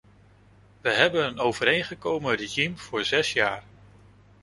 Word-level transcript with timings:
We 0.81 0.89
hebben 0.89 1.25
een 1.25 1.39
overeengekomen 1.39 2.35
regime 2.35 2.77
voor 2.77 3.05
zes 3.05 3.33
jaar. 3.33 3.63